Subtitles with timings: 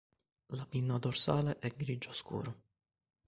[0.55, 2.57] La pinna dorsale è grigio scuro.